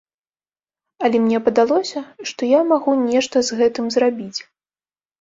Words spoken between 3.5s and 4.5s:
з гэтым зрабіць.